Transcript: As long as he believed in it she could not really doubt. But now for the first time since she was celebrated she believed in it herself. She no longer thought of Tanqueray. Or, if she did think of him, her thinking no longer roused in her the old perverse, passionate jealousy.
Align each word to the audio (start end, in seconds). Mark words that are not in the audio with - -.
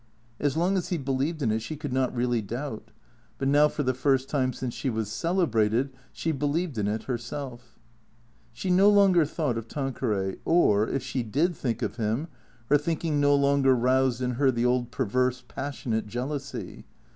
As 0.39 0.57
long 0.57 0.77
as 0.77 0.89
he 0.89 0.97
believed 0.97 1.43
in 1.43 1.51
it 1.51 1.59
she 1.59 1.75
could 1.75 1.93
not 1.93 2.11
really 2.15 2.41
doubt. 2.41 2.89
But 3.37 3.47
now 3.47 3.67
for 3.67 3.83
the 3.83 3.93
first 3.93 4.29
time 4.29 4.51
since 4.51 4.73
she 4.73 4.89
was 4.89 5.11
celebrated 5.11 5.91
she 6.11 6.31
believed 6.31 6.79
in 6.79 6.87
it 6.87 7.03
herself. 7.03 7.77
She 8.51 8.71
no 8.71 8.89
longer 8.89 9.25
thought 9.25 9.59
of 9.59 9.67
Tanqueray. 9.67 10.37
Or, 10.43 10.89
if 10.89 11.03
she 11.03 11.21
did 11.21 11.55
think 11.55 11.83
of 11.83 11.97
him, 11.97 12.29
her 12.67 12.79
thinking 12.79 13.19
no 13.19 13.35
longer 13.35 13.75
roused 13.75 14.23
in 14.23 14.31
her 14.41 14.49
the 14.49 14.65
old 14.65 14.89
perverse, 14.89 15.43
passionate 15.47 16.07
jealousy. 16.07 16.87